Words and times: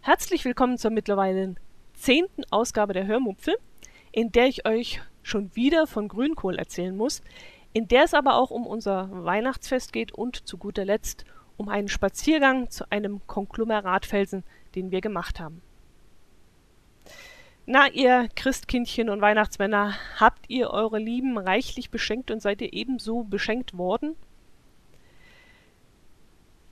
Herzlich 0.00 0.44
willkommen 0.44 0.78
zur 0.78 0.90
mittlerweile 0.90 1.54
zehnten 1.94 2.42
Ausgabe 2.50 2.92
der 2.92 3.06
Hörmupfel, 3.06 3.56
in 4.12 4.32
der 4.32 4.46
ich 4.46 4.66
euch 4.66 5.00
schon 5.22 5.54
wieder 5.54 5.86
von 5.86 6.08
Grünkohl 6.08 6.56
erzählen 6.56 6.96
muss, 6.96 7.22
in 7.72 7.88
der 7.88 8.04
es 8.04 8.14
aber 8.14 8.36
auch 8.36 8.50
um 8.50 8.66
unser 8.66 9.08
Weihnachtsfest 9.12 9.92
geht 9.92 10.12
und 10.12 10.46
zu 10.48 10.58
guter 10.58 10.84
Letzt 10.84 11.24
um 11.56 11.68
einen 11.68 11.88
Spaziergang 11.88 12.70
zu 12.70 12.90
einem 12.90 13.26
Konglomeratfelsen, 13.26 14.44
den 14.74 14.90
wir 14.90 15.00
gemacht 15.00 15.38
haben. 15.38 15.62
Na, 17.64 17.88
ihr 17.88 18.28
Christkindchen 18.34 19.08
und 19.08 19.20
Weihnachtsmänner, 19.20 19.94
habt 20.18 20.50
ihr 20.50 20.70
eure 20.70 20.98
Lieben 20.98 21.38
reichlich 21.38 21.90
beschenkt 21.90 22.30
und 22.30 22.42
seid 22.42 22.60
ihr 22.60 22.72
ebenso 22.72 23.22
beschenkt 23.22 23.78
worden? 23.78 24.16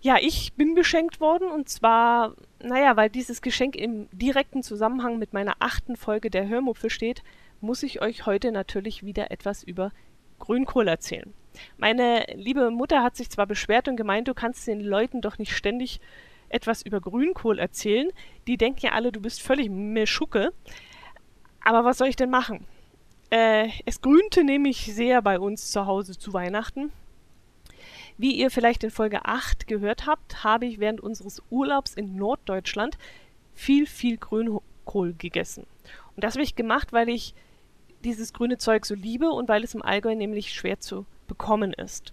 Ja, 0.02 0.16
ich 0.20 0.54
bin 0.54 0.74
beschenkt 0.74 1.20
worden 1.20 1.48
und 1.48 1.68
zwar, 1.68 2.34
naja, 2.60 2.96
weil 2.96 3.10
dieses 3.10 3.42
Geschenk 3.42 3.76
im 3.76 4.08
direkten 4.12 4.62
Zusammenhang 4.62 5.18
mit 5.18 5.32
meiner 5.32 5.56
achten 5.60 5.94
Folge 5.94 6.30
der 6.30 6.48
Hörmupfel 6.48 6.90
steht, 6.90 7.22
muss 7.60 7.82
ich 7.82 8.00
euch 8.00 8.26
heute 8.26 8.50
natürlich 8.50 9.04
wieder 9.04 9.30
etwas 9.30 9.62
über 9.62 9.92
Grünkohl 10.38 10.88
erzählen. 10.88 11.34
Meine 11.76 12.24
liebe 12.34 12.70
Mutter 12.70 13.02
hat 13.02 13.14
sich 13.14 13.30
zwar 13.30 13.46
beschwert 13.46 13.88
und 13.88 13.96
gemeint, 13.96 14.26
du 14.26 14.34
kannst 14.34 14.66
den 14.66 14.80
Leuten 14.80 15.20
doch 15.20 15.38
nicht 15.38 15.52
ständig 15.54 16.00
etwas 16.50 16.82
über 16.82 17.00
Grünkohl 17.00 17.58
erzählen. 17.58 18.10
Die 18.46 18.56
denken 18.56 18.80
ja 18.82 18.92
alle, 18.92 19.12
du 19.12 19.20
bist 19.20 19.42
völlig 19.42 19.70
Meschucke. 19.70 20.52
Aber 21.64 21.84
was 21.84 21.98
soll 21.98 22.08
ich 22.08 22.16
denn 22.16 22.30
machen? 22.30 22.66
Äh, 23.30 23.68
es 23.86 24.00
grünte 24.00 24.44
nämlich 24.44 24.92
sehr 24.92 25.22
bei 25.22 25.38
uns 25.38 25.70
zu 25.70 25.86
Hause 25.86 26.18
zu 26.18 26.32
Weihnachten. 26.32 26.92
Wie 28.18 28.34
ihr 28.34 28.50
vielleicht 28.50 28.84
in 28.84 28.90
Folge 28.90 29.24
8 29.24 29.66
gehört 29.66 30.06
habt, 30.06 30.44
habe 30.44 30.66
ich 30.66 30.78
während 30.78 31.00
unseres 31.00 31.42
Urlaubs 31.48 31.94
in 31.94 32.16
Norddeutschland 32.16 32.98
viel, 33.54 33.86
viel 33.86 34.18
Grünkohl 34.18 35.14
gegessen. 35.14 35.66
Und 36.16 36.24
das 36.24 36.34
habe 36.34 36.42
ich 36.42 36.54
gemacht, 36.54 36.92
weil 36.92 37.08
ich 37.08 37.34
dieses 38.04 38.32
grüne 38.32 38.58
Zeug 38.58 38.84
so 38.84 38.94
liebe 38.94 39.30
und 39.30 39.48
weil 39.48 39.64
es 39.64 39.74
im 39.74 39.82
Allgäu 39.82 40.14
nämlich 40.14 40.52
schwer 40.52 40.80
zu 40.80 41.06
bekommen 41.28 41.72
ist. 41.72 42.12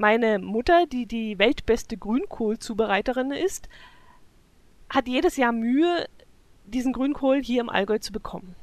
Meine 0.00 0.38
Mutter, 0.38 0.86
die 0.86 1.06
die 1.06 1.40
weltbeste 1.40 1.96
Grünkohlzubereiterin 1.96 3.32
ist, 3.32 3.68
hat 4.88 5.08
jedes 5.08 5.36
Jahr 5.36 5.50
Mühe, 5.50 6.06
diesen 6.66 6.92
Grünkohl 6.92 7.42
hier 7.42 7.60
im 7.60 7.68
Allgäu 7.68 7.98
zu 7.98 8.12
bekommen. 8.12 8.54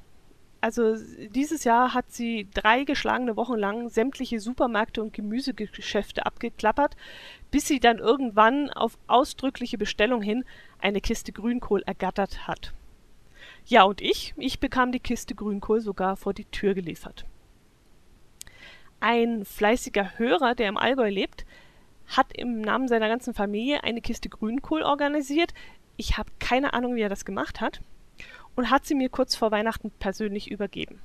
Also 0.61 0.95
dieses 1.31 1.65
Jahr 1.65 1.93
hat 1.93 2.09
sie 2.09 2.47
drei 2.53 2.85
geschlagene 2.85 3.35
Wochen 3.35 3.55
lang 3.55 3.89
sämtliche 3.89 4.39
Supermärkte 4.39 5.01
und 5.03 5.11
Gemüsegeschäfte 5.11 6.25
abgeklappert, 6.25 6.95
bis 7.51 7.67
sie 7.67 7.81
dann 7.81 7.99
irgendwann 7.99 8.69
auf 8.69 8.97
ausdrückliche 9.07 9.77
Bestellung 9.77 10.21
hin 10.21 10.45
eine 10.79 11.01
Kiste 11.01 11.33
Grünkohl 11.33 11.83
ergattert 11.85 12.47
hat. 12.47 12.73
Ja, 13.65 13.83
und 13.83 13.99
ich, 13.99 14.33
ich 14.37 14.61
bekam 14.61 14.93
die 14.93 15.01
Kiste 15.01 15.35
Grünkohl 15.35 15.81
sogar 15.81 16.15
vor 16.15 16.33
die 16.33 16.45
Tür 16.45 16.75
geliefert. 16.75 17.25
Ein 19.07 19.45
fleißiger 19.45 20.17
Hörer, 20.17 20.55
der 20.55 20.67
im 20.67 20.79
Allgäu 20.79 21.09
lebt, 21.09 21.45
hat 22.07 22.35
im 22.35 22.59
Namen 22.59 22.87
seiner 22.87 23.07
ganzen 23.07 23.35
Familie 23.35 23.83
eine 23.83 24.01
Kiste 24.01 24.29
Grünkohl 24.29 24.81
organisiert. 24.81 25.53
Ich 25.95 26.17
habe 26.17 26.31
keine 26.39 26.73
Ahnung, 26.73 26.95
wie 26.95 27.01
er 27.01 27.09
das 27.09 27.23
gemacht 27.23 27.61
hat 27.61 27.81
und 28.55 28.71
hat 28.71 28.87
sie 28.87 28.95
mir 28.95 29.09
kurz 29.09 29.35
vor 29.35 29.51
Weihnachten 29.51 29.91
persönlich 29.91 30.49
übergeben. 30.49 31.01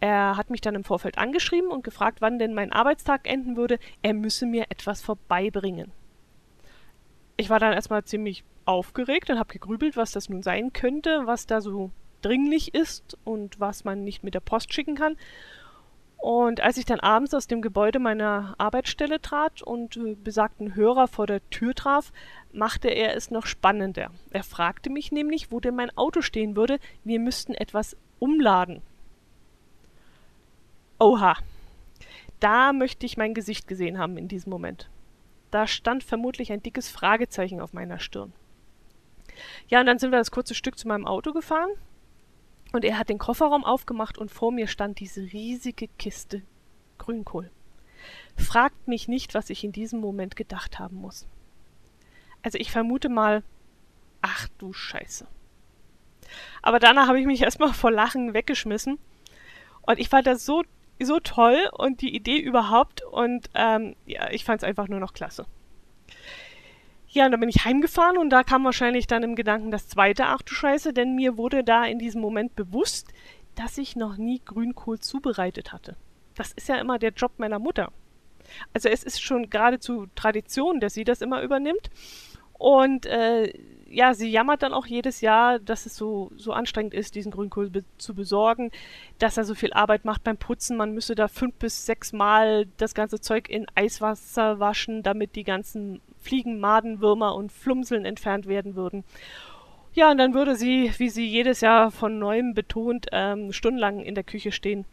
Er 0.00 0.38
hat 0.38 0.48
mich 0.48 0.62
dann 0.62 0.74
im 0.74 0.84
Vorfeld 0.84 1.18
angeschrieben 1.18 1.70
und 1.70 1.84
gefragt, 1.84 2.22
wann 2.22 2.38
denn 2.38 2.54
mein 2.54 2.72
Arbeitstag 2.72 3.28
enden 3.28 3.58
würde. 3.58 3.78
Er 4.00 4.14
müsse 4.14 4.46
mir 4.46 4.70
etwas 4.70 5.02
vorbeibringen. 5.02 5.92
Ich 7.36 7.50
war 7.50 7.60
dann 7.60 7.74
erstmal 7.74 8.04
ziemlich 8.04 8.42
aufgeregt 8.64 9.28
und 9.28 9.38
habe 9.38 9.52
gegrübelt, 9.52 9.98
was 9.98 10.12
das 10.12 10.30
nun 10.30 10.42
sein 10.42 10.72
könnte, 10.72 11.26
was 11.26 11.46
da 11.46 11.60
so 11.60 11.90
dringlich 12.22 12.74
ist 12.74 13.18
und 13.24 13.60
was 13.60 13.84
man 13.84 14.02
nicht 14.02 14.24
mit 14.24 14.32
der 14.32 14.40
Post 14.40 14.72
schicken 14.72 14.94
kann. 14.94 15.18
Und 16.22 16.60
als 16.60 16.76
ich 16.76 16.84
dann 16.84 17.00
abends 17.00 17.34
aus 17.34 17.48
dem 17.48 17.62
Gebäude 17.62 17.98
meiner 17.98 18.54
Arbeitsstelle 18.56 19.20
trat 19.20 19.60
und 19.60 19.96
äh, 19.96 20.14
besagten 20.14 20.76
Hörer 20.76 21.08
vor 21.08 21.26
der 21.26 21.40
Tür 21.50 21.74
traf, 21.74 22.12
machte 22.52 22.86
er 22.86 23.16
es 23.16 23.32
noch 23.32 23.44
spannender. 23.44 24.12
Er 24.30 24.44
fragte 24.44 24.88
mich 24.88 25.10
nämlich, 25.10 25.50
wo 25.50 25.58
denn 25.58 25.74
mein 25.74 25.90
Auto 25.98 26.20
stehen 26.20 26.54
würde. 26.54 26.78
Wir 27.02 27.18
müssten 27.18 27.54
etwas 27.54 27.96
umladen. 28.20 28.82
Oha. 31.00 31.36
Da 32.38 32.72
möchte 32.72 33.04
ich 33.04 33.16
mein 33.16 33.34
Gesicht 33.34 33.66
gesehen 33.66 33.98
haben 33.98 34.16
in 34.16 34.28
diesem 34.28 34.50
Moment. 34.50 34.88
Da 35.50 35.66
stand 35.66 36.04
vermutlich 36.04 36.52
ein 36.52 36.62
dickes 36.62 36.88
Fragezeichen 36.88 37.60
auf 37.60 37.72
meiner 37.72 37.98
Stirn. 37.98 38.32
Ja, 39.66 39.80
und 39.80 39.86
dann 39.86 39.98
sind 39.98 40.12
wir 40.12 40.18
das 40.18 40.30
kurze 40.30 40.54
Stück 40.54 40.78
zu 40.78 40.86
meinem 40.86 41.04
Auto 41.04 41.32
gefahren. 41.32 41.70
Und 42.72 42.84
er 42.84 42.98
hat 42.98 43.10
den 43.10 43.18
Kofferraum 43.18 43.64
aufgemacht 43.64 44.18
und 44.18 44.30
vor 44.30 44.50
mir 44.50 44.66
stand 44.66 44.98
diese 44.98 45.20
riesige 45.20 45.88
Kiste 45.98 46.42
Grünkohl. 46.98 47.50
Fragt 48.36 48.88
mich 48.88 49.08
nicht, 49.08 49.34
was 49.34 49.50
ich 49.50 49.62
in 49.62 49.72
diesem 49.72 50.00
Moment 50.00 50.36
gedacht 50.36 50.78
haben 50.78 50.96
muss. 50.96 51.26
Also 52.42 52.58
ich 52.58 52.72
vermute 52.72 53.08
mal, 53.08 53.42
ach 54.22 54.48
du 54.58 54.72
Scheiße. 54.72 55.26
Aber 56.62 56.78
danach 56.78 57.08
habe 57.08 57.20
ich 57.20 57.26
mich 57.26 57.42
erstmal 57.42 57.72
vor 57.72 57.90
Lachen 57.90 58.34
weggeschmissen. 58.34 58.98
Und 59.82 59.98
ich 59.98 60.08
fand 60.08 60.26
das 60.26 60.46
so, 60.46 60.62
so 61.00 61.20
toll 61.20 61.58
und 61.72 62.00
die 62.00 62.14
Idee 62.14 62.38
überhaupt. 62.38 63.02
Und 63.02 63.50
ähm, 63.54 63.96
ja, 64.06 64.30
ich 64.30 64.44
fand 64.44 64.62
es 64.62 64.68
einfach 64.68 64.88
nur 64.88 65.00
noch 65.00 65.12
klasse. 65.12 65.46
Ja, 67.12 67.26
und 67.26 67.32
dann 67.32 67.40
bin 67.40 67.50
ich 67.50 67.66
heimgefahren 67.66 68.16
und 68.16 68.30
da 68.30 68.42
kam 68.42 68.64
wahrscheinlich 68.64 69.06
dann 69.06 69.22
im 69.22 69.36
Gedanken 69.36 69.70
das 69.70 69.86
zweite, 69.86 70.26
ach 70.26 70.40
du 70.40 70.54
Scheiße, 70.54 70.94
denn 70.94 71.14
mir 71.14 71.36
wurde 71.36 71.62
da 71.62 71.84
in 71.84 71.98
diesem 71.98 72.22
Moment 72.22 72.56
bewusst, 72.56 73.12
dass 73.54 73.76
ich 73.76 73.96
noch 73.96 74.16
nie 74.16 74.40
Grünkohl 74.42 74.98
zubereitet 74.98 75.74
hatte. 75.74 75.96
Das 76.34 76.52
ist 76.52 76.70
ja 76.70 76.76
immer 76.76 76.98
der 76.98 77.10
Job 77.10 77.32
meiner 77.36 77.58
Mutter. 77.58 77.92
Also 78.72 78.88
es 78.88 79.02
ist 79.04 79.22
schon 79.22 79.50
geradezu 79.50 80.06
Tradition, 80.14 80.80
dass 80.80 80.94
sie 80.94 81.04
das 81.04 81.20
immer 81.20 81.42
übernimmt. 81.42 81.90
Und 82.62 83.06
äh, 83.06 83.52
ja, 83.88 84.14
sie 84.14 84.30
jammert 84.30 84.62
dann 84.62 84.72
auch 84.72 84.86
jedes 84.86 85.20
Jahr, 85.20 85.58
dass 85.58 85.84
es 85.84 85.96
so, 85.96 86.30
so 86.36 86.52
anstrengend 86.52 86.94
ist, 86.94 87.16
diesen 87.16 87.32
Grünkohl 87.32 87.70
be 87.70 87.84
zu 87.98 88.14
besorgen, 88.14 88.70
dass 89.18 89.36
er 89.36 89.42
so 89.42 89.56
viel 89.56 89.72
Arbeit 89.72 90.04
macht 90.04 90.22
beim 90.22 90.36
Putzen. 90.36 90.76
Man 90.76 90.94
müsse 90.94 91.16
da 91.16 91.26
fünf 91.26 91.56
bis 91.56 91.86
sechs 91.86 92.12
Mal 92.12 92.68
das 92.76 92.94
ganze 92.94 93.20
Zeug 93.20 93.48
in 93.48 93.66
Eiswasser 93.74 94.60
waschen, 94.60 95.02
damit 95.02 95.34
die 95.34 95.42
ganzen 95.42 96.00
Fliegen, 96.20 96.60
Maden, 96.60 97.00
Würmer 97.00 97.34
und 97.34 97.50
Flumseln 97.50 98.04
entfernt 98.04 98.46
werden 98.46 98.76
würden. 98.76 99.02
Ja, 99.92 100.12
und 100.12 100.18
dann 100.18 100.32
würde 100.32 100.54
sie, 100.54 100.92
wie 100.98 101.10
sie 101.10 101.26
jedes 101.26 101.62
Jahr 101.62 101.90
von 101.90 102.20
neuem 102.20 102.54
betont, 102.54 103.08
ähm, 103.10 103.52
stundenlang 103.52 103.98
in 103.98 104.14
der 104.14 104.22
Küche 104.22 104.52
stehen, 104.52 104.84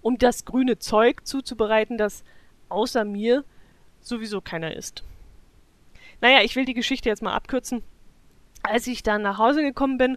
um 0.00 0.16
das 0.16 0.46
grüne 0.46 0.78
Zeug 0.78 1.26
zuzubereiten, 1.26 1.98
das 1.98 2.24
außer 2.70 3.04
mir 3.04 3.44
sowieso 4.00 4.40
keiner 4.40 4.74
isst. 4.74 5.04
Naja, 6.20 6.42
ich 6.42 6.56
will 6.56 6.64
die 6.64 6.74
Geschichte 6.74 7.08
jetzt 7.08 7.22
mal 7.22 7.34
abkürzen. 7.34 7.82
Als 8.62 8.86
ich 8.86 9.02
dann 9.02 9.22
nach 9.22 9.38
Hause 9.38 9.62
gekommen 9.62 9.98
bin, 9.98 10.16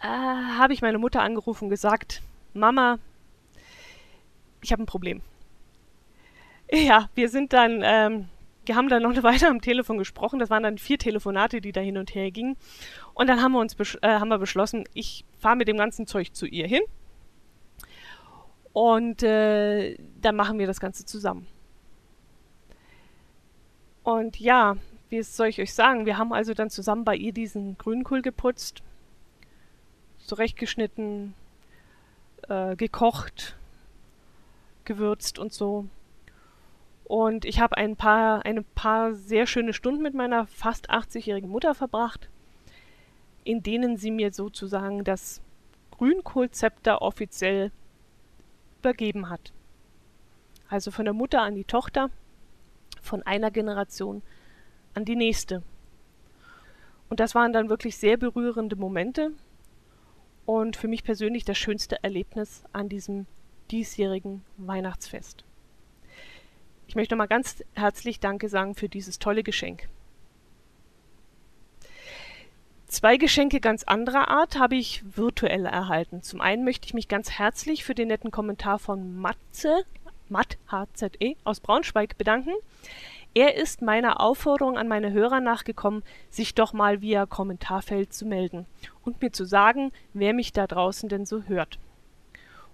äh, 0.00 0.06
habe 0.06 0.72
ich 0.72 0.82
meine 0.82 0.98
Mutter 0.98 1.22
angerufen 1.22 1.64
und 1.64 1.70
gesagt, 1.70 2.22
Mama, 2.54 2.98
ich 4.60 4.72
habe 4.72 4.82
ein 4.82 4.86
Problem. 4.86 5.20
Ja, 6.68 7.08
wir 7.14 7.28
sind 7.28 7.52
dann 7.52 7.80
ähm, 7.84 8.28
wir 8.66 8.74
haben 8.74 8.88
dann 8.88 9.02
noch 9.02 9.10
eine 9.10 9.22
Weile 9.22 9.48
am 9.48 9.60
Telefon 9.60 9.98
gesprochen. 9.98 10.38
Das 10.38 10.50
waren 10.50 10.62
dann 10.62 10.78
vier 10.78 10.98
Telefonate, 10.98 11.60
die 11.60 11.72
da 11.72 11.80
hin 11.80 11.96
und 11.96 12.14
her 12.14 12.30
gingen. 12.30 12.56
Und 13.14 13.28
dann 13.28 13.40
haben 13.40 13.52
wir 13.52 13.60
uns 13.60 13.76
äh, 14.02 14.08
haben 14.08 14.28
wir 14.28 14.38
beschlossen, 14.38 14.84
ich 14.92 15.24
fahre 15.38 15.56
mit 15.56 15.68
dem 15.68 15.78
ganzen 15.78 16.06
Zeug 16.06 16.34
zu 16.34 16.46
ihr 16.46 16.66
hin. 16.66 16.82
Und 18.72 19.22
äh, 19.22 19.96
dann 20.20 20.36
machen 20.36 20.58
wir 20.58 20.66
das 20.66 20.80
Ganze 20.80 21.06
zusammen. 21.06 21.46
Und 24.06 24.38
ja, 24.38 24.76
wie 25.08 25.20
soll 25.24 25.48
ich 25.48 25.60
euch 25.60 25.74
sagen? 25.74 26.06
Wir 26.06 26.16
haben 26.16 26.32
also 26.32 26.54
dann 26.54 26.70
zusammen 26.70 27.04
bei 27.04 27.16
ihr 27.16 27.32
diesen 27.32 27.76
Grünkohl 27.76 28.22
geputzt, 28.22 28.84
zurechtgeschnitten, 30.18 31.34
äh, 32.48 32.76
gekocht, 32.76 33.56
gewürzt 34.84 35.40
und 35.40 35.52
so. 35.52 35.86
Und 37.02 37.44
ich 37.44 37.58
habe 37.58 37.76
ein 37.78 37.96
paar, 37.96 38.46
ein 38.46 38.64
paar 38.76 39.12
sehr 39.12 39.48
schöne 39.48 39.72
Stunden 39.72 40.02
mit 40.02 40.14
meiner 40.14 40.46
fast 40.46 40.88
80-jährigen 40.88 41.50
Mutter 41.50 41.74
verbracht, 41.74 42.28
in 43.42 43.64
denen 43.64 43.96
sie 43.96 44.12
mir 44.12 44.32
sozusagen 44.32 45.02
das 45.02 45.42
Grünkohlzepter 45.90 47.02
offiziell 47.02 47.72
übergeben 48.78 49.30
hat. 49.30 49.52
Also 50.68 50.92
von 50.92 51.06
der 51.06 51.14
Mutter 51.14 51.42
an 51.42 51.56
die 51.56 51.64
Tochter, 51.64 52.08
von 53.06 53.22
einer 53.22 53.50
Generation 53.50 54.22
an 54.94 55.04
die 55.04 55.16
nächste. 55.16 55.62
Und 57.08 57.20
das 57.20 57.34
waren 57.34 57.52
dann 57.52 57.68
wirklich 57.68 57.96
sehr 57.96 58.16
berührende 58.16 58.76
Momente 58.76 59.32
und 60.44 60.76
für 60.76 60.88
mich 60.88 61.04
persönlich 61.04 61.44
das 61.44 61.58
schönste 61.58 62.02
Erlebnis 62.02 62.62
an 62.72 62.88
diesem 62.88 63.26
diesjährigen 63.70 64.44
Weihnachtsfest. 64.56 65.44
Ich 66.88 66.94
möchte 66.94 67.14
nochmal 67.14 67.28
ganz 67.28 67.64
herzlich 67.74 68.20
Danke 68.20 68.48
sagen 68.48 68.74
für 68.74 68.88
dieses 68.88 69.18
tolle 69.18 69.42
Geschenk. 69.42 69.88
Zwei 72.86 73.16
Geschenke 73.16 73.60
ganz 73.60 73.82
anderer 73.82 74.28
Art 74.28 74.58
habe 74.58 74.76
ich 74.76 75.02
virtuell 75.16 75.66
erhalten. 75.66 76.22
Zum 76.22 76.40
einen 76.40 76.64
möchte 76.64 76.86
ich 76.86 76.94
mich 76.94 77.08
ganz 77.08 77.32
herzlich 77.32 77.84
für 77.84 77.96
den 77.96 78.08
netten 78.08 78.30
Kommentar 78.30 78.78
von 78.78 79.16
Matze, 79.16 79.84
Matt 80.28 80.58
HZE 80.70 81.36
aus 81.44 81.60
Braunschweig 81.60 82.18
bedanken. 82.18 82.52
Er 83.34 83.56
ist 83.56 83.82
meiner 83.82 84.20
Aufforderung 84.20 84.78
an 84.78 84.88
meine 84.88 85.12
Hörer 85.12 85.40
nachgekommen, 85.40 86.02
sich 86.30 86.54
doch 86.54 86.72
mal 86.72 87.02
via 87.02 87.26
Kommentarfeld 87.26 88.14
zu 88.14 88.24
melden 88.24 88.66
und 89.04 89.20
mir 89.20 89.30
zu 89.30 89.44
sagen, 89.44 89.92
wer 90.14 90.32
mich 90.32 90.52
da 90.52 90.66
draußen 90.66 91.08
denn 91.08 91.26
so 91.26 91.42
hört. 91.42 91.78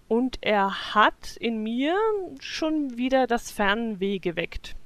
Und 0.07 0.39
er 0.41 0.95
hat 0.95 1.37
in 1.41 1.63
mir 1.63 1.97
schon 2.39 2.97
wieder 2.97 3.27
das 3.27 3.51
Fernweh 3.51 4.19
geweckt. 4.19 4.77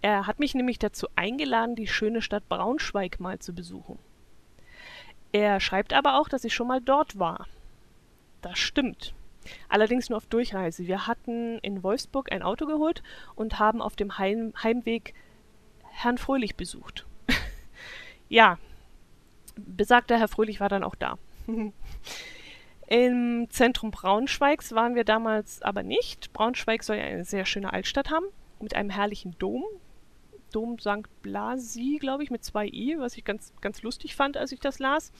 Er 0.00 0.26
hat 0.26 0.38
mich 0.38 0.54
nämlich 0.54 0.78
dazu 0.78 1.08
eingeladen, 1.16 1.74
die 1.74 1.88
schöne 1.88 2.22
Stadt 2.22 2.48
Braunschweig 2.48 3.20
mal 3.20 3.38
zu 3.38 3.52
besuchen. 3.52 3.98
Er 5.32 5.60
schreibt 5.60 5.92
aber 5.92 6.18
auch, 6.18 6.28
dass 6.28 6.44
ich 6.44 6.54
schon 6.54 6.68
mal 6.68 6.80
dort 6.80 7.18
war. 7.18 7.46
Das 8.40 8.58
stimmt. 8.58 9.12
Allerdings 9.68 10.08
nur 10.08 10.16
auf 10.16 10.26
Durchreise. 10.26 10.86
Wir 10.86 11.06
hatten 11.06 11.58
in 11.58 11.82
Wolfsburg 11.82 12.32
ein 12.32 12.42
Auto 12.42 12.66
geholt 12.66 13.02
und 13.34 13.58
haben 13.58 13.80
auf 13.80 13.96
dem 13.96 14.18
Heim 14.18 14.52
Heimweg 14.62 15.14
Herrn 15.82 16.18
Fröhlich 16.18 16.56
besucht. 16.56 17.06
ja, 18.28 18.58
besagter 19.56 20.18
Herr 20.18 20.28
Fröhlich 20.28 20.60
war 20.60 20.68
dann 20.68 20.84
auch 20.84 20.94
da. 20.94 21.18
Im 22.88 23.50
Zentrum 23.50 23.90
Braunschweigs 23.90 24.72
waren 24.72 24.94
wir 24.94 25.04
damals 25.04 25.60
aber 25.60 25.82
nicht. 25.82 26.32
Braunschweig 26.32 26.82
soll 26.82 26.96
ja 26.96 27.04
eine 27.04 27.24
sehr 27.24 27.44
schöne 27.44 27.72
Altstadt 27.72 28.10
haben, 28.10 28.24
mit 28.60 28.74
einem 28.74 28.88
herrlichen 28.88 29.36
Dom. 29.38 29.64
Dom 30.52 30.78
St. 30.78 31.06
Blasi, 31.20 31.98
glaube 32.00 32.22
ich, 32.22 32.30
mit 32.30 32.42
zwei 32.42 32.66
I, 32.66 32.96
was 32.98 33.18
ich 33.18 33.24
ganz, 33.24 33.52
ganz 33.60 33.82
lustig 33.82 34.16
fand, 34.16 34.38
als 34.38 34.52
ich 34.52 34.60
das 34.60 34.78
las. 34.78 35.12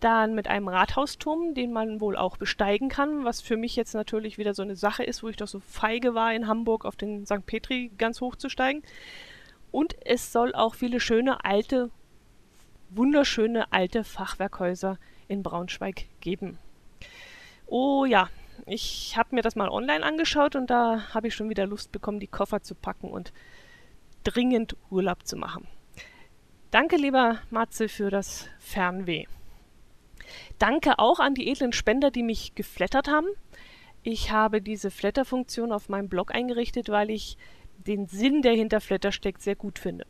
Dann 0.00 0.34
mit 0.34 0.48
einem 0.48 0.68
Rathausturm, 0.68 1.54
den 1.54 1.72
man 1.72 2.00
wohl 2.00 2.16
auch 2.16 2.38
besteigen 2.38 2.88
kann, 2.88 3.24
was 3.24 3.42
für 3.42 3.56
mich 3.56 3.76
jetzt 3.76 3.94
natürlich 3.94 4.38
wieder 4.38 4.54
so 4.54 4.62
eine 4.62 4.76
Sache 4.76 5.04
ist, 5.04 5.22
wo 5.22 5.28
ich 5.28 5.36
doch 5.36 5.46
so 5.46 5.60
feige 5.60 6.14
war, 6.14 6.32
in 6.32 6.46
Hamburg 6.46 6.86
auf 6.86 6.96
den 6.96 7.26
St. 7.26 7.44
Petri 7.44 7.90
ganz 7.98 8.20
hoch 8.20 8.36
zu 8.36 8.48
steigen. 8.48 8.82
Und 9.70 9.94
es 10.04 10.32
soll 10.32 10.54
auch 10.54 10.74
viele 10.74 11.00
schöne 11.00 11.44
alte, 11.44 11.90
wunderschöne 12.88 13.72
alte 13.72 14.02
Fachwerkhäuser 14.02 14.98
in 15.28 15.42
Braunschweig 15.42 16.06
geben. 16.20 16.58
Oh 17.66 18.04
ja, 18.04 18.28
ich 18.66 19.16
habe 19.16 19.34
mir 19.34 19.42
das 19.42 19.54
mal 19.54 19.68
online 19.68 20.04
angeschaut 20.04 20.56
und 20.56 20.70
da 20.70 21.14
habe 21.14 21.28
ich 21.28 21.34
schon 21.34 21.50
wieder 21.50 21.66
Lust 21.66 21.92
bekommen, 21.92 22.20
die 22.20 22.26
Koffer 22.26 22.62
zu 22.62 22.74
packen 22.74 23.08
und 23.08 23.32
dringend 24.24 24.76
Urlaub 24.90 25.26
zu 25.26 25.36
machen. 25.36 25.68
Danke, 26.70 26.96
lieber 26.96 27.38
Matze, 27.50 27.88
für 27.88 28.10
das 28.10 28.48
Fernweh. 28.58 29.26
Danke 30.58 30.98
auch 30.98 31.20
an 31.20 31.34
die 31.34 31.48
edlen 31.48 31.72
Spender, 31.72 32.10
die 32.10 32.22
mich 32.22 32.54
geflattert 32.54 33.08
haben. 33.08 33.28
Ich 34.02 34.30
habe 34.30 34.62
diese 34.62 34.90
Flatter-Funktion 34.90 35.72
auf 35.72 35.88
meinem 35.88 36.08
Blog 36.08 36.34
eingerichtet, 36.34 36.88
weil 36.88 37.10
ich 37.10 37.36
den 37.86 38.06
Sinn, 38.06 38.42
der 38.42 38.52
hinter 38.52 38.80
Flatter 38.80 39.12
steckt, 39.12 39.42
sehr 39.42 39.56
gut 39.56 39.78
finde. 39.78 40.06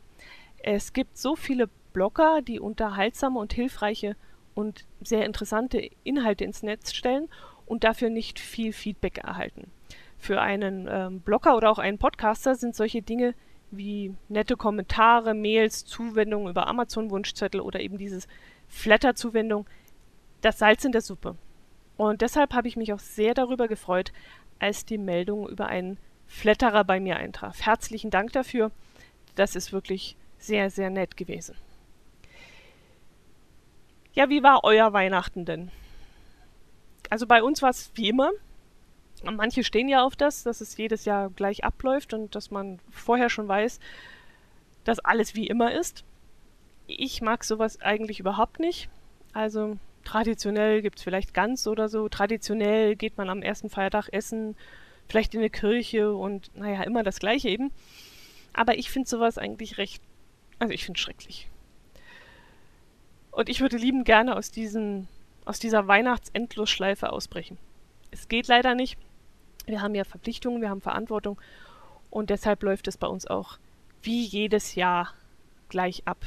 Es 0.62 0.92
gibt 0.92 1.16
so 1.18 1.36
viele 1.36 1.68
Blogger, 1.92 2.42
die 2.42 2.60
unterhaltsame 2.60 3.38
und 3.38 3.52
hilfreiche 3.52 4.16
und 4.54 4.84
sehr 5.00 5.24
interessante 5.24 5.88
Inhalte 6.04 6.44
ins 6.44 6.62
Netz 6.62 6.92
stellen 6.92 7.28
und 7.66 7.84
dafür 7.84 8.10
nicht 8.10 8.38
viel 8.38 8.72
Feedback 8.72 9.18
erhalten. 9.18 9.70
Für 10.18 10.40
einen 10.40 10.86
ähm, 10.90 11.20
Blogger 11.20 11.56
oder 11.56 11.70
auch 11.70 11.78
einen 11.78 11.98
Podcaster 11.98 12.54
sind 12.54 12.76
solche 12.76 13.02
Dinge 13.02 13.34
wie 13.70 14.14
nette 14.28 14.56
Kommentare, 14.56 15.34
Mails, 15.34 15.84
Zuwendungen 15.84 16.50
über 16.50 16.66
Amazon-Wunschzettel 16.66 17.60
oder 17.60 17.80
eben 17.80 17.98
dieses 17.98 18.26
Flatter-Zuwendung 18.68 19.66
das 20.40 20.58
Salz 20.58 20.84
in 20.84 20.92
der 20.92 21.00
Suppe. 21.00 21.36
Und 21.96 22.22
deshalb 22.22 22.54
habe 22.54 22.68
ich 22.68 22.76
mich 22.76 22.92
auch 22.92 22.98
sehr 22.98 23.34
darüber 23.34 23.68
gefreut, 23.68 24.12
als 24.58 24.84
die 24.84 24.98
Meldung 24.98 25.48
über 25.48 25.66
einen 25.66 25.98
Flatterer 26.26 26.84
bei 26.84 27.00
mir 27.00 27.16
eintraf. 27.16 27.60
Herzlichen 27.60 28.10
Dank 28.10 28.32
dafür. 28.32 28.70
Das 29.34 29.56
ist 29.56 29.72
wirklich 29.72 30.16
sehr, 30.38 30.70
sehr 30.70 30.90
nett 30.90 31.16
gewesen. 31.16 31.56
Ja, 34.12 34.28
wie 34.28 34.42
war 34.42 34.64
euer 34.64 34.92
Weihnachten 34.92 35.44
denn? 35.44 35.70
Also 37.10 37.26
bei 37.26 37.42
uns 37.42 37.62
war 37.62 37.70
es 37.70 37.90
wie 37.94 38.08
immer. 38.08 38.30
Manche 39.24 39.64
stehen 39.64 39.88
ja 39.88 40.02
auf 40.02 40.16
das, 40.16 40.42
dass 40.44 40.60
es 40.60 40.76
jedes 40.76 41.04
Jahr 41.04 41.30
gleich 41.30 41.64
abläuft 41.64 42.14
und 42.14 42.34
dass 42.34 42.50
man 42.50 42.80
vorher 42.90 43.28
schon 43.28 43.48
weiß, 43.48 43.78
dass 44.84 44.98
alles 45.00 45.34
wie 45.34 45.46
immer 45.46 45.72
ist. 45.72 46.04
Ich 46.86 47.20
mag 47.20 47.44
sowas 47.44 47.80
eigentlich 47.82 48.20
überhaupt 48.20 48.58
nicht. 48.60 48.88
Also 49.32 49.76
traditionell 50.04 50.82
gibt 50.82 50.98
es 50.98 51.04
vielleicht 51.04 51.34
ganz 51.34 51.66
oder 51.66 51.88
so. 51.88 52.08
Traditionell 52.08 52.96
geht 52.96 53.16
man 53.16 53.30
am 53.30 53.42
ersten 53.42 53.70
Feiertag 53.70 54.08
essen, 54.12 54.56
vielleicht 55.08 55.34
in 55.34 55.40
eine 55.40 55.50
Kirche 55.50 56.14
und 56.14 56.54
naja, 56.56 56.82
immer 56.82 57.02
das 57.02 57.18
gleiche 57.18 57.48
eben. 57.48 57.72
Aber 58.52 58.76
ich 58.78 58.90
finde 58.90 59.08
sowas 59.08 59.38
eigentlich 59.38 59.78
recht, 59.78 60.02
also 60.58 60.72
ich 60.72 60.84
finde 60.84 60.98
es 60.98 61.02
schrecklich. 61.02 61.48
Und 63.30 63.48
ich 63.48 63.60
würde 63.60 63.76
lieben 63.76 64.04
gerne 64.04 64.36
aus, 64.36 64.50
diesen, 64.50 65.08
aus 65.44 65.58
dieser 65.58 65.86
Weihnachtsendlosschleife 65.86 67.12
ausbrechen. 67.12 67.58
Es 68.10 68.28
geht 68.28 68.48
leider 68.48 68.74
nicht. 68.74 68.98
Wir 69.66 69.82
haben 69.82 69.94
ja 69.94 70.04
Verpflichtungen, 70.04 70.60
wir 70.60 70.70
haben 70.70 70.80
Verantwortung 70.80 71.40
und 72.10 72.30
deshalb 72.30 72.62
läuft 72.62 72.88
es 72.88 72.96
bei 72.96 73.06
uns 73.06 73.26
auch 73.26 73.58
wie 74.02 74.24
jedes 74.24 74.74
Jahr 74.74 75.14
gleich 75.68 76.02
ab. 76.06 76.18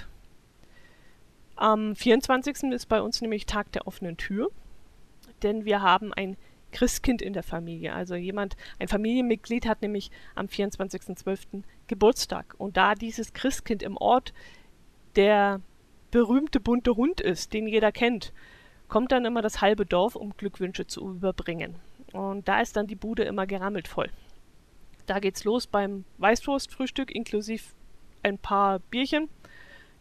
Am 1.55 1.95
24. 1.95 2.71
ist 2.71 2.87
bei 2.87 3.01
uns 3.01 3.21
nämlich 3.21 3.45
Tag 3.45 3.71
der 3.71 3.87
offenen 3.87 4.17
Tür, 4.17 4.49
denn 5.43 5.65
wir 5.65 5.81
haben 5.81 6.13
ein 6.13 6.37
Christkind 6.71 7.21
in 7.21 7.33
der 7.33 7.43
Familie. 7.43 7.93
Also 7.93 8.15
jemand, 8.15 8.57
ein 8.79 8.87
Familienmitglied 8.87 9.67
hat 9.67 9.81
nämlich 9.81 10.11
am 10.35 10.47
24.12. 10.47 11.63
Geburtstag. 11.87 12.55
Und 12.57 12.75
da 12.77 12.95
dieses 12.95 13.33
Christkind 13.33 13.83
im 13.83 13.97
Ort 13.97 14.33
der 15.15 15.61
berühmte 16.11 16.59
bunte 16.59 16.95
Hund 16.95 17.21
ist, 17.21 17.53
den 17.53 17.67
jeder 17.67 17.91
kennt, 17.91 18.33
kommt 18.87 19.11
dann 19.11 19.25
immer 19.25 19.41
das 19.41 19.61
halbe 19.61 19.85
Dorf, 19.85 20.15
um 20.15 20.35
Glückwünsche 20.35 20.87
zu 20.87 21.01
überbringen. 21.01 21.75
Und 22.11 22.47
da 22.47 22.61
ist 22.61 22.75
dann 22.75 22.87
die 22.87 22.95
Bude 22.95 23.23
immer 23.23 23.47
gerammelt 23.47 23.87
voll. 23.87 24.09
Da 25.05 25.19
geht's 25.19 25.43
los 25.43 25.67
beim 25.67 26.05
Weißwurstfrühstück 26.17 27.11
inklusive 27.11 27.63
ein 28.21 28.37
paar 28.37 28.79
Bierchen. 28.79 29.29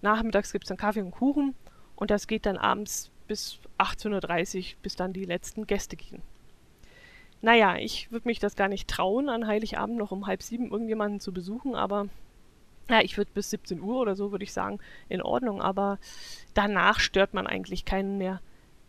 Nachmittags 0.02 0.52
gibt 0.52 0.64
es 0.64 0.68
dann 0.68 0.76
Kaffee 0.76 1.02
und 1.02 1.12
Kuchen 1.12 1.54
und 1.96 2.10
das 2.10 2.26
geht 2.26 2.46
dann 2.46 2.58
abends 2.58 3.10
bis 3.26 3.58
18.30 3.78 4.58
Uhr, 4.58 4.64
bis 4.82 4.96
dann 4.96 5.12
die 5.12 5.24
letzten 5.24 5.66
Gäste 5.66 5.96
gehen. 5.96 6.22
Naja, 7.40 7.76
ich 7.76 8.12
würde 8.12 8.28
mich 8.28 8.38
das 8.38 8.54
gar 8.54 8.68
nicht 8.68 8.88
trauen, 8.88 9.28
an 9.28 9.46
Heiligabend 9.46 9.96
noch 9.96 10.12
um 10.12 10.26
halb 10.26 10.42
sieben 10.42 10.70
irgendjemanden 10.70 11.18
zu 11.18 11.32
besuchen, 11.32 11.74
aber 11.74 12.06
ja, 12.88 13.00
ich 13.00 13.16
würde 13.16 13.30
bis 13.32 13.50
17 13.50 13.80
Uhr 13.80 14.00
oder 14.00 14.14
so, 14.14 14.32
würde 14.32 14.44
ich 14.44 14.52
sagen, 14.52 14.78
in 15.08 15.22
Ordnung, 15.22 15.62
aber 15.62 15.98
danach 16.54 17.00
stört 17.00 17.34
man 17.34 17.46
eigentlich 17.46 17.84
keinen 17.84 18.18
mehr 18.18 18.40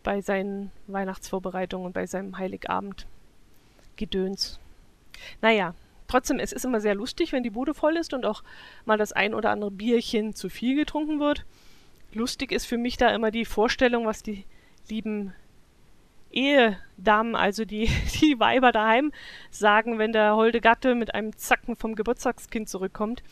bei 0.02 0.20
seinen 0.20 0.70
Weihnachtsvorbereitungen 0.86 1.86
und 1.86 1.92
bei 1.92 2.06
seinem 2.06 2.38
Heiligabend. 2.38 3.06
Gedöns. 3.96 4.58
Naja, 5.40 5.74
trotzdem, 6.08 6.38
es 6.38 6.52
ist 6.52 6.64
immer 6.64 6.80
sehr 6.80 6.94
lustig, 6.94 7.32
wenn 7.32 7.42
die 7.42 7.50
Bude 7.50 7.74
voll 7.74 7.96
ist 7.96 8.14
und 8.14 8.24
auch 8.26 8.42
mal 8.84 8.98
das 8.98 9.12
ein 9.12 9.34
oder 9.34 9.50
andere 9.50 9.70
Bierchen 9.70 10.34
zu 10.34 10.48
viel 10.48 10.76
getrunken 10.76 11.20
wird. 11.20 11.44
Lustig 12.12 12.52
ist 12.52 12.66
für 12.66 12.78
mich 12.78 12.96
da 12.96 13.14
immer 13.14 13.30
die 13.30 13.44
Vorstellung, 13.44 14.06
was 14.06 14.22
die 14.22 14.44
lieben 14.88 15.34
Ehedamen, 16.30 17.36
also 17.36 17.64
die, 17.64 17.88
die 18.20 18.38
Weiber 18.38 18.72
daheim, 18.72 19.12
sagen, 19.50 19.98
wenn 19.98 20.12
der 20.12 20.36
holde 20.36 20.60
Gatte 20.60 20.94
mit 20.94 21.14
einem 21.14 21.36
Zacken 21.36 21.76
vom 21.76 21.94
Geburtstagskind 21.94 22.68
zurückkommt. 22.68 23.22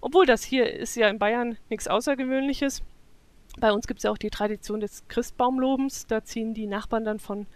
Obwohl 0.00 0.26
das 0.26 0.42
hier 0.42 0.72
ist 0.72 0.96
ja 0.96 1.08
in 1.08 1.18
Bayern 1.18 1.58
nichts 1.68 1.88
Außergewöhnliches. 1.88 2.82
Bei 3.58 3.72
uns 3.72 3.86
gibt 3.86 3.98
es 3.98 4.04
ja 4.04 4.10
auch 4.10 4.18
die 4.18 4.30
Tradition 4.30 4.80
des 4.80 5.06
Christbaumlobens. 5.08 6.06
Da 6.06 6.24
ziehen 6.24 6.54
die 6.54 6.66
Nachbarn 6.66 7.04
dann 7.04 7.18
von 7.18 7.46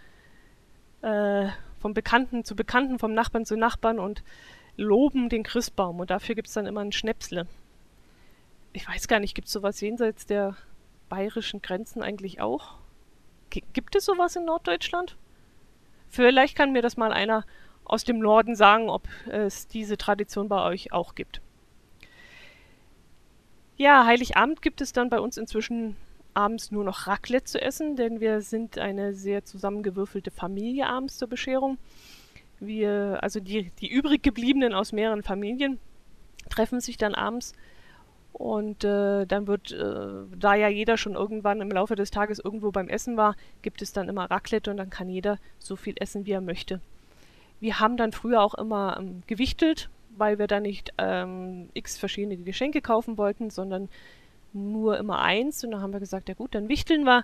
äh, 1.01 1.47
vom 1.79 1.93
Bekannten 1.93 2.43
zu 2.43 2.55
Bekannten, 2.55 2.99
vom 2.99 3.13
Nachbarn 3.13 3.45
zu 3.45 3.55
Nachbarn 3.55 3.99
und 3.99 4.23
loben 4.77 5.29
den 5.29 5.43
Christbaum. 5.43 5.99
Und 5.99 6.09
dafür 6.09 6.35
gibt 6.35 6.47
es 6.47 6.53
dann 6.53 6.65
immer 6.65 6.81
ein 6.81 6.91
Schnäpsle. 6.91 7.47
Ich 8.73 8.87
weiß 8.87 9.07
gar 9.07 9.19
nicht, 9.19 9.35
gibt 9.35 9.47
es 9.47 9.53
sowas 9.53 9.79
jenseits 9.81 10.25
der 10.25 10.55
bayerischen 11.09 11.61
Grenzen 11.61 12.01
eigentlich 12.01 12.41
auch? 12.41 12.75
G 13.49 13.61
gibt 13.73 13.95
es 13.95 14.05
sowas 14.05 14.35
in 14.35 14.45
Norddeutschland? 14.45 15.15
Vielleicht 16.09 16.57
kann 16.57 16.71
mir 16.71 16.81
das 16.81 16.97
mal 16.97 17.11
einer 17.11 17.45
aus 17.83 18.03
dem 18.03 18.19
Norden 18.19 18.55
sagen, 18.55 18.89
ob 18.89 19.07
es 19.27 19.67
diese 19.67 19.97
Tradition 19.97 20.49
bei 20.49 20.63
euch 20.63 20.91
auch 20.91 21.15
gibt. 21.15 21.41
Ja, 23.77 24.05
Heiligabend 24.05 24.61
gibt 24.61 24.81
es 24.81 24.93
dann 24.93 25.09
bei 25.09 25.19
uns 25.19 25.37
inzwischen 25.37 25.95
abends 26.35 26.71
nur 26.71 26.83
noch 26.83 27.07
Raclette 27.07 27.45
zu 27.45 27.61
essen, 27.61 27.95
denn 27.95 28.19
wir 28.19 28.41
sind 28.41 28.77
eine 28.77 29.13
sehr 29.13 29.45
zusammengewürfelte 29.45 30.31
Familie 30.31 30.87
abends 30.87 31.17
zur 31.17 31.27
Bescherung. 31.27 31.77
Wir, 32.59 33.19
also 33.21 33.39
die, 33.39 33.71
die 33.79 33.89
übrig 33.89 34.23
gebliebenen 34.23 34.73
aus 34.73 34.91
mehreren 34.91 35.23
Familien, 35.23 35.79
treffen 36.49 36.79
sich 36.79 36.97
dann 36.97 37.15
abends 37.15 37.53
und 38.33 38.83
äh, 38.83 39.25
dann 39.25 39.47
wird, 39.47 39.71
äh, 39.71 40.07
da 40.37 40.55
ja 40.55 40.67
jeder 40.67 40.97
schon 40.97 41.15
irgendwann 41.15 41.61
im 41.61 41.71
Laufe 41.71 41.95
des 41.95 42.11
Tages 42.11 42.39
irgendwo 42.39 42.71
beim 42.71 42.89
Essen 42.89 43.17
war, 43.17 43.35
gibt 43.61 43.81
es 43.81 43.93
dann 43.93 44.09
immer 44.09 44.29
Raclette 44.29 44.69
und 44.71 44.77
dann 44.77 44.89
kann 44.89 45.09
jeder 45.09 45.37
so 45.57 45.75
viel 45.75 45.95
essen, 45.99 46.25
wie 46.25 46.31
er 46.31 46.41
möchte. 46.41 46.81
Wir 47.59 47.79
haben 47.79 47.97
dann 47.97 48.11
früher 48.11 48.41
auch 48.41 48.53
immer 48.53 48.97
ähm, 48.99 49.23
gewichtelt, 49.27 49.89
weil 50.17 50.37
wir 50.37 50.47
da 50.47 50.59
nicht 50.59 50.93
ähm, 50.97 51.69
x 51.73 51.97
verschiedene 51.97 52.37
Geschenke 52.37 52.81
kaufen 52.81 53.17
wollten, 53.17 53.49
sondern 53.49 53.89
nur 54.55 54.97
immer 54.97 55.19
eins. 55.19 55.63
Und 55.63 55.71
dann 55.71 55.81
haben 55.81 55.93
wir 55.93 55.99
gesagt, 55.99 56.29
ja 56.29 56.35
gut, 56.35 56.55
dann 56.55 56.69
wichteln 56.69 57.03
wir. 57.03 57.23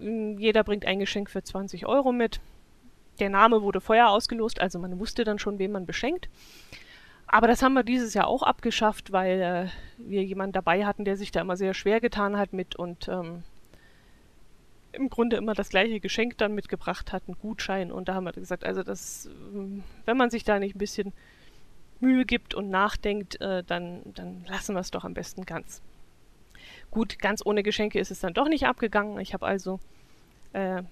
Ähm, 0.00 0.38
jeder 0.38 0.64
bringt 0.64 0.86
ein 0.86 0.98
Geschenk 0.98 1.30
für 1.30 1.42
20 1.42 1.86
Euro 1.86 2.12
mit. 2.12 2.40
Der 3.18 3.28
Name 3.28 3.62
wurde 3.62 3.80
vorher 3.80 4.08
ausgelost, 4.08 4.60
also 4.60 4.78
man 4.78 4.98
wusste 4.98 5.24
dann 5.24 5.38
schon, 5.38 5.58
wen 5.58 5.72
man 5.72 5.84
beschenkt. 5.84 6.30
Aber 7.26 7.46
das 7.46 7.62
haben 7.62 7.74
wir 7.74 7.84
dieses 7.84 8.14
Jahr 8.14 8.26
auch 8.26 8.42
abgeschafft, 8.42 9.12
weil 9.12 9.40
äh, 9.40 9.66
wir 9.98 10.24
jemanden 10.24 10.52
dabei 10.52 10.86
hatten, 10.86 11.04
der 11.04 11.16
sich 11.16 11.30
da 11.30 11.40
immer 11.40 11.56
sehr 11.56 11.74
schwer 11.74 12.00
getan 12.00 12.38
hat 12.38 12.52
mit 12.52 12.76
und 12.76 13.08
ähm, 13.08 13.44
im 14.92 15.08
Grunde 15.10 15.36
immer 15.36 15.54
das 15.54 15.68
gleiche 15.68 16.00
Geschenk 16.00 16.38
dann 16.38 16.54
mitgebracht 16.54 17.12
hat, 17.12 17.24
einen 17.28 17.38
Gutschein. 17.38 17.92
Und 17.92 18.08
da 18.08 18.14
haben 18.14 18.24
wir 18.24 18.32
gesagt, 18.32 18.64
also 18.64 18.82
das, 18.82 19.28
ähm, 19.54 19.84
wenn 20.06 20.16
man 20.16 20.30
sich 20.30 20.42
da 20.42 20.58
nicht 20.58 20.74
ein 20.74 20.78
bisschen 20.78 21.12
Mühe 22.00 22.24
gibt 22.24 22.54
und 22.54 22.70
nachdenkt, 22.70 23.40
äh, 23.40 23.62
dann, 23.62 24.00
dann 24.14 24.44
lassen 24.48 24.74
wir 24.74 24.80
es 24.80 24.90
doch 24.90 25.04
am 25.04 25.14
besten 25.14 25.44
ganz. 25.44 25.82
Gut, 26.90 27.18
ganz 27.18 27.42
ohne 27.44 27.62
Geschenke 27.62 27.98
ist 27.98 28.10
es 28.10 28.20
dann 28.20 28.34
doch 28.34 28.48
nicht 28.48 28.66
abgegangen. 28.66 29.20
Ich 29.20 29.32
habe 29.32 29.46
also 29.46 29.78
äh, 30.52 30.82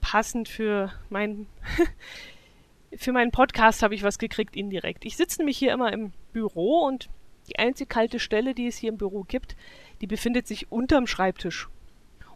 passend 0.00 0.48
für 0.48 0.92
mein 1.08 1.46
für 2.96 3.12
meinen 3.12 3.30
Podcast 3.30 3.82
habe 3.82 3.94
ich 3.94 4.02
was 4.02 4.18
gekriegt 4.18 4.56
indirekt. 4.56 5.04
Ich 5.04 5.16
sitze 5.16 5.38
nämlich 5.38 5.56
hier 5.56 5.72
immer 5.72 5.92
im 5.92 6.12
Büro 6.32 6.84
und 6.84 7.08
die 7.48 7.58
einzige 7.58 7.88
kalte 7.88 8.18
Stelle, 8.20 8.54
die 8.54 8.66
es 8.66 8.76
hier 8.76 8.90
im 8.90 8.98
Büro 8.98 9.22
gibt, 9.22 9.56
die 10.00 10.06
befindet 10.06 10.46
sich 10.46 10.70
unterm 10.70 11.06
Schreibtisch. 11.06 11.68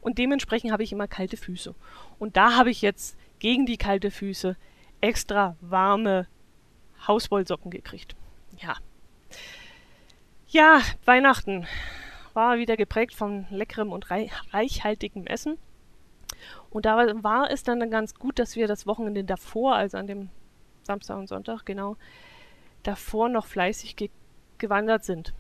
Und 0.01 0.19
dementsprechend 0.19 0.73
habe 0.73 0.83
ich 0.83 0.93
immer 0.93 1.09
kalte 1.09 1.37
Füße. 1.37 1.75
Und 2.19 2.37
da 2.37 2.57
habe 2.57 2.71
ich 2.71 2.81
jetzt 2.81 3.17
gegen 3.39 3.67
die 3.67 3.77
kalte 3.77 4.11
Füße 4.11 4.57
extra 5.01 5.57
warme 5.61 6.27
Hauswollsocken 7.07 7.71
gekriegt. 7.71 8.17
Ja. 8.59 8.77
Ja, 10.49 10.81
Weihnachten 11.05 11.67
war 12.37 12.59
wieder 12.59 12.77
geprägt 12.77 13.15
von 13.15 13.47
leckerem 13.51 13.91
und 13.91 14.11
reichhaltigem 14.11 15.27
Essen. 15.27 15.59
Und 16.71 16.85
da 16.85 16.97
war 17.23 17.51
es 17.51 17.63
dann 17.63 17.91
ganz 17.91 18.15
gut, 18.15 18.39
dass 18.39 18.55
wir 18.55 18.69
das 18.69 18.87
Wochenende 18.87 19.25
davor, 19.25 19.75
also 19.75 19.97
an 19.97 20.07
dem 20.07 20.29
Samstag 20.83 21.17
und 21.17 21.29
Sonntag, 21.29 21.65
genau, 21.65 21.97
davor 22.83 23.29
noch 23.29 23.47
fleißig 23.47 23.97
ge 23.97 24.11
gewandert 24.59 25.05
sind. 25.05 25.35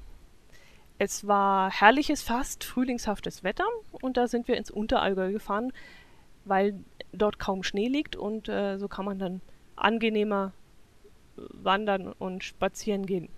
Es 0.98 1.26
war 1.26 1.70
herrliches, 1.70 2.22
fast 2.22 2.64
frühlingshaftes 2.64 3.44
Wetter 3.44 3.66
und 3.92 4.18
da 4.18 4.28
sind 4.28 4.46
wir 4.46 4.58
ins 4.58 4.70
Unterallgäu 4.70 5.32
gefahren, 5.32 5.72
weil 6.44 6.78
dort 7.12 7.38
kaum 7.38 7.62
Schnee 7.62 7.88
liegt 7.88 8.14
und 8.14 8.48
äh, 8.48 8.76
so 8.78 8.88
kann 8.88 9.06
man 9.06 9.18
dann 9.18 9.40
angenehmer 9.74 10.52
äh, 11.36 11.42
wandern 11.52 12.12
und 12.12 12.44
spazieren 12.44 13.06
gehen. 13.06 13.30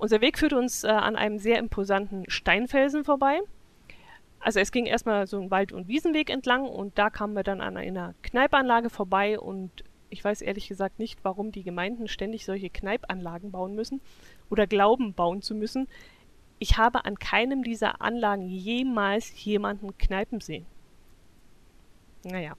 Unser 0.00 0.22
Weg 0.22 0.38
führte 0.38 0.56
uns 0.56 0.82
äh, 0.82 0.88
an 0.88 1.14
einem 1.14 1.38
sehr 1.38 1.58
imposanten 1.58 2.24
Steinfelsen 2.30 3.04
vorbei. 3.04 3.40
Also 4.40 4.58
es 4.58 4.72
ging 4.72 4.86
erstmal 4.86 5.26
so 5.26 5.38
einen 5.38 5.50
Wald- 5.50 5.72
und 5.72 5.88
Wiesenweg 5.88 6.30
entlang 6.30 6.66
und 6.66 6.96
da 6.96 7.10
kamen 7.10 7.34
wir 7.34 7.42
dann 7.42 7.60
an 7.60 7.76
einer 7.76 8.14
Kneipanlage 8.22 8.88
vorbei 8.88 9.38
und 9.38 9.84
ich 10.08 10.24
weiß 10.24 10.40
ehrlich 10.40 10.68
gesagt 10.68 10.98
nicht, 10.98 11.18
warum 11.22 11.52
die 11.52 11.62
Gemeinden 11.62 12.08
ständig 12.08 12.46
solche 12.46 12.70
Kneipanlagen 12.70 13.50
bauen 13.50 13.74
müssen 13.74 14.00
oder 14.48 14.66
glauben, 14.66 15.12
bauen 15.12 15.42
zu 15.42 15.54
müssen. 15.54 15.86
Ich 16.58 16.78
habe 16.78 17.04
an 17.04 17.18
keinem 17.18 17.62
dieser 17.62 18.00
Anlagen 18.00 18.48
jemals 18.48 19.44
jemanden 19.44 19.98
kneipen 19.98 20.40
sehen. 20.40 20.64
Naja. 22.24 22.54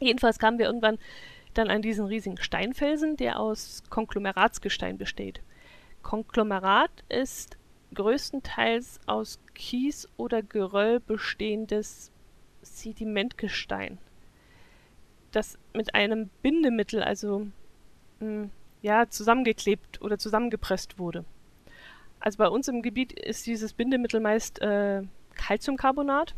Jedenfalls 0.00 0.38
kamen 0.38 0.58
wir 0.58 0.64
irgendwann 0.64 0.98
dann 1.52 1.68
an 1.68 1.82
diesen 1.82 2.06
riesigen 2.06 2.38
Steinfelsen, 2.38 3.18
der 3.18 3.38
aus 3.38 3.82
Konglomeratsgestein 3.90 4.96
besteht. 4.96 5.42
Konglomerat 6.02 7.04
ist 7.08 7.56
größtenteils 7.94 9.00
aus 9.06 9.40
Kies 9.54 10.08
oder 10.16 10.42
Geröll 10.42 11.00
bestehendes 11.00 12.12
Sedimentgestein 12.62 13.98
das 15.32 15.58
mit 15.72 15.94
einem 15.94 16.30
Bindemittel, 16.42 17.02
also 17.02 17.46
mh, 18.20 18.26
hm, 18.26 18.50
ja, 18.82 19.08
zusammengeklebt 19.08 20.00
oder 20.00 20.18
zusammengepresst 20.18 20.98
wurde. 20.98 21.24
Also 22.18 22.38
bei 22.38 22.48
uns 22.48 22.68
im 22.68 22.82
Gebiet 22.82 23.12
ist 23.12 23.46
dieses 23.46 23.72
Bindemittel 23.72 24.20
meist 24.20 24.60
äh, 24.60 25.02
Calciumcarbonat 25.34 26.34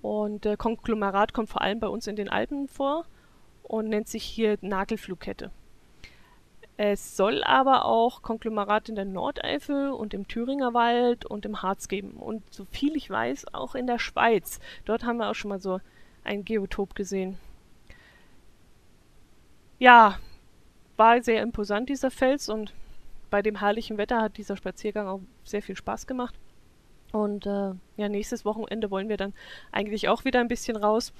und 0.00 0.46
äh, 0.46 0.56
Konglomerat 0.56 1.32
kommt 1.32 1.48
vor 1.48 1.60
allem 1.60 1.80
bei 1.80 1.88
uns 1.88 2.06
in 2.06 2.16
den 2.16 2.28
Alpen 2.28 2.68
vor 2.68 3.04
und 3.62 3.88
nennt 3.88 4.08
sich 4.08 4.24
hier 4.24 4.58
Nagelflugkette. 4.60 5.50
Es 6.76 7.16
soll 7.16 7.44
aber 7.44 7.84
auch 7.84 8.22
Konglomerat 8.22 8.88
in 8.88 8.94
der 8.94 9.04
Nordeifel 9.04 9.90
und 9.90 10.14
im 10.14 10.26
Thüringer 10.26 10.74
Wald 10.74 11.24
und 11.26 11.44
im 11.44 11.62
Harz 11.62 11.88
geben. 11.88 12.12
Und 12.12 12.42
so 12.52 12.64
viel 12.64 12.96
ich 12.96 13.10
weiß, 13.10 13.54
auch 13.54 13.74
in 13.74 13.86
der 13.86 13.98
Schweiz. 13.98 14.58
Dort 14.84 15.04
haben 15.04 15.18
wir 15.18 15.30
auch 15.30 15.34
schon 15.34 15.50
mal 15.50 15.60
so 15.60 15.80
ein 16.24 16.44
Geotop 16.44 16.94
gesehen. 16.94 17.38
Ja, 19.78 20.18
war 20.96 21.22
sehr 21.22 21.42
imposant 21.42 21.88
dieser 21.88 22.10
Fels 22.10 22.48
und 22.48 22.72
bei 23.30 23.42
dem 23.42 23.58
herrlichen 23.58 23.98
Wetter 23.98 24.20
hat 24.20 24.36
dieser 24.36 24.56
Spaziergang 24.56 25.08
auch 25.08 25.20
sehr 25.44 25.62
viel 25.62 25.76
Spaß 25.76 26.06
gemacht. 26.06 26.34
Und 27.12 27.46
äh, 27.46 27.72
ja, 27.96 28.08
nächstes 28.08 28.44
Wochenende 28.44 28.90
wollen 28.90 29.08
wir 29.08 29.16
dann 29.16 29.34
eigentlich 29.72 30.08
auch 30.08 30.24
wieder 30.24 30.40
ein 30.40 30.48
bisschen 30.48 30.76
raus. 30.76 31.12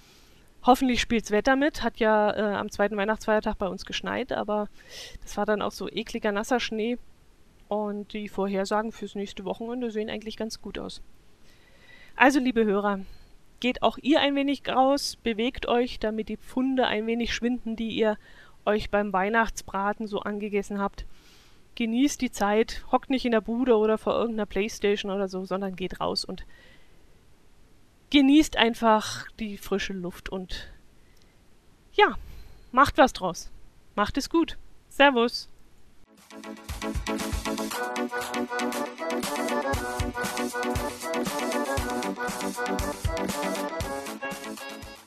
Hoffentlich 0.65 1.01
spielt's 1.01 1.31
Wetter 1.31 1.57
mit. 1.57 1.83
Hat 1.83 1.99
ja 1.99 2.31
äh, 2.31 2.55
am 2.55 2.71
zweiten 2.71 2.97
Weihnachtsfeiertag 2.97 3.59
bei 3.59 3.67
uns 3.67 3.85
geschneit, 3.85 4.33
aber 4.33 4.69
das 5.23 5.37
war 5.37 5.45
dann 5.45 5.63
auch 5.63 5.73
so 5.73 5.89
ekliger, 5.89 6.31
nasser 6.31 6.61
Schnee. 6.61 6.99
Und 7.69 8.13
die 8.13 8.29
Vorhersagen 8.29 8.93
fürs 8.93 9.15
nächste 9.15 9.45
Wochenende 9.45 9.91
sehen 9.91 10.11
eigentlich 10.11 10.37
ganz 10.37 10.61
gut 10.61 10.79
aus. 10.79 11.03
Also, 12.17 12.39
liebe 12.39 12.65
Hörer, 12.65 13.01
geht 13.61 13.83
auch 13.83 13.99
ihr 14.03 14.21
ein 14.21 14.35
wenig 14.35 14.63
raus, 14.69 15.17
bewegt 15.23 15.67
euch, 15.67 15.99
damit 15.99 16.29
die 16.29 16.37
Pfunde 16.37 16.87
ein 16.87 17.07
wenig 17.07 17.35
schwinden, 17.35 17.75
die 17.75 17.91
ihr 17.91 18.19
euch 18.67 18.91
beim 18.91 19.13
Weihnachtsbraten 19.13 20.07
so 20.07 20.21
angegessen 20.21 20.79
habt. 20.79 21.07
Genießt 21.75 22.21
die 22.21 22.31
Zeit, 22.31 22.85
hockt 22.93 23.09
nicht 23.09 23.25
in 23.25 23.33
der 23.33 23.41
Bude 23.41 23.77
oder 23.77 23.97
vor 23.99 24.15
irgendeiner 24.15 24.47
Playstation 24.47 25.11
oder 25.11 25.29
so, 25.29 25.45
sondern 25.45 25.75
geht 25.75 26.01
raus 26.01 26.25
und 26.25 26.45
genießt 28.13 28.59
einfach 28.59 29.27
die 29.41 29.57
frische 29.57 29.95
Luft 29.95 30.29
und 30.29 30.71
ja, 31.95 32.15
macht 32.71 32.99
was 32.99 33.15
draus. 33.15 33.51
Macht 33.95 34.19
es 34.19 34.29
gut. 34.29 34.59
Servus. 34.91 35.49
Thank 36.33 37.51
you. 44.91 45.02